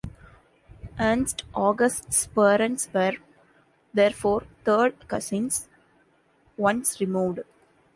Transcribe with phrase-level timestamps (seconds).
[0.99, 3.17] Ernst August's parents were,
[3.93, 5.67] therefore, third cousins,
[6.57, 7.41] once removed.